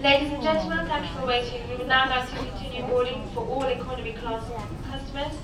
Ladies 0.00 0.30
and 0.30 0.40
gentlemen, 0.40 0.86
thank 0.86 1.10
you 1.10 1.20
for 1.20 1.26
waiting. 1.26 1.68
We 1.68 1.74
would 1.74 1.88
now 1.88 2.08
like 2.08 2.30
to 2.30 2.36
continue 2.36 2.86
boarding 2.86 3.28
for 3.34 3.40
all 3.40 3.64
economy 3.64 4.12
class 4.12 4.44
customers. 4.88 5.34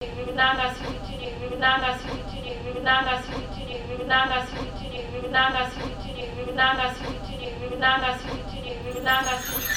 We 0.00 0.22
would 0.24 0.36
now 0.36 0.56
like 0.56 0.78
to 0.78 0.84
continue. 0.84 1.34
We 1.42 1.48
would 1.48 1.58
now 1.58 1.82
like 1.82 2.00
to 2.00 2.08
continue. 2.10 2.54
We 2.64 2.74
would 2.74 2.84
now 2.84 3.04
like 3.04 3.26
to 3.26 3.32
continue. 3.32 3.82
We 3.88 3.96
would 3.96 4.06
now 4.06 4.30
like 4.30 4.48
to 4.50 4.56
continue. 4.56 5.02
We 5.12 5.20
would 5.20 5.32
now 5.32 5.52
like 5.52 5.74
to 5.74 5.80
continue. 5.80 6.26
We 6.36 6.44
would 6.44 6.54
now 6.54 6.76
like 6.78 6.96
to 6.96 7.04
continue. 7.04 7.50
We 7.60 7.68
would 7.70 7.80
now 7.80 7.98
like 8.00 8.22
to 8.22 8.28
continue. 8.28 8.74
We 8.86 8.92
would 8.94 9.02
now 9.02 9.24
like 9.26 9.42
to 9.42 9.50
continue. 9.50 9.69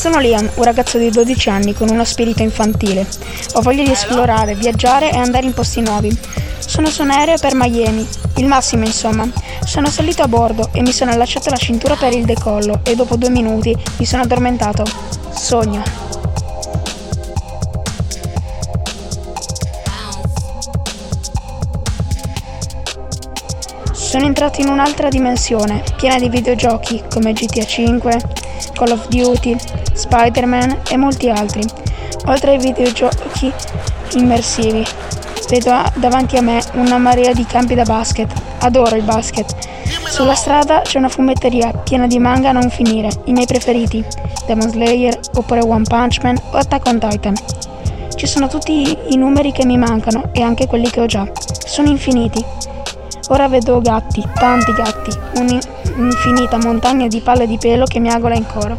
Sono 0.00 0.18
Liam, 0.18 0.50
un 0.54 0.64
ragazzo 0.64 0.96
di 0.96 1.10
12 1.10 1.50
anni 1.50 1.74
con 1.74 1.90
uno 1.90 2.06
spirito 2.06 2.42
infantile. 2.42 3.06
Ho 3.52 3.60
voglia 3.60 3.82
di 3.82 3.90
esplorare, 3.90 4.54
viaggiare 4.54 5.12
e 5.12 5.18
andare 5.18 5.44
in 5.44 5.52
posti 5.52 5.82
nuovi. 5.82 6.18
Sono 6.58 6.88
su 6.88 7.02
un 7.02 7.10
aereo 7.10 7.36
per 7.36 7.54
Miami, 7.54 8.08
il 8.36 8.46
massimo 8.46 8.86
insomma. 8.86 9.28
Sono 9.62 9.90
salito 9.90 10.22
a 10.22 10.26
bordo 10.26 10.70
e 10.72 10.80
mi 10.80 10.92
sono 10.92 11.10
allacciato 11.10 11.50
la 11.50 11.58
cintura 11.58 11.96
per 11.96 12.14
il 12.14 12.24
decollo 12.24 12.80
e 12.82 12.94
dopo 12.94 13.16
due 13.16 13.28
minuti 13.28 13.76
mi 13.98 14.06
sono 14.06 14.22
addormentato. 14.22 14.84
Sogno. 15.34 15.82
Sono 23.92 24.24
entrato 24.24 24.62
in 24.62 24.68
un'altra 24.68 25.10
dimensione, 25.10 25.84
piena 25.96 26.18
di 26.18 26.30
videogiochi 26.30 27.02
come 27.12 27.34
GTA 27.34 27.66
5, 27.66 28.20
Call 28.72 28.92
of 28.92 29.08
Duty, 29.08 29.56
Spider-Man 30.00 30.78
e 30.88 30.96
molti 30.96 31.28
altri. 31.28 31.62
Oltre 32.26 32.52
ai 32.52 32.58
videogiochi 32.58 33.52
immersivi, 34.14 34.84
vedo 35.48 35.70
a- 35.70 35.92
davanti 35.94 36.36
a 36.36 36.42
me 36.42 36.62
una 36.74 36.98
marea 36.98 37.32
di 37.32 37.44
campi 37.44 37.74
da 37.74 37.84
basket. 37.84 38.32
Adoro 38.60 38.96
il 38.96 39.02
basket. 39.02 39.54
Sulla 40.08 40.34
strada 40.34 40.80
c'è 40.80 40.98
una 40.98 41.08
fumetteria 41.08 41.72
piena 41.72 42.06
di 42.06 42.18
manga 42.18 42.50
a 42.50 42.52
non 42.52 42.68
finire, 42.70 43.08
i 43.24 43.32
miei 43.32 43.46
preferiti, 43.46 44.04
Demon 44.46 44.70
Slayer, 44.70 45.18
oppure 45.34 45.60
One 45.60 45.84
Punch 45.84 46.18
Man 46.22 46.36
o 46.52 46.56
Attack 46.56 46.86
on 46.86 46.98
Titan. 46.98 47.34
Ci 48.14 48.26
sono 48.26 48.48
tutti 48.48 48.96
i 49.08 49.16
numeri 49.16 49.52
che 49.52 49.64
mi 49.64 49.78
mancano 49.78 50.30
e 50.32 50.42
anche 50.42 50.66
quelli 50.66 50.90
che 50.90 51.00
ho 51.00 51.06
già. 51.06 51.26
Sono 51.64 51.88
infiniti. 51.88 52.44
Ora 53.28 53.48
vedo 53.48 53.80
gatti, 53.80 54.26
tanti 54.34 54.72
gatti, 54.72 55.10
un'infinita 55.36 56.58
montagna 56.58 57.06
di 57.06 57.20
palle 57.20 57.46
di 57.46 57.58
pelo 57.58 57.84
che 57.84 58.00
mi 58.00 58.10
agola 58.10 58.34
in 58.34 58.46
coro. 58.46 58.78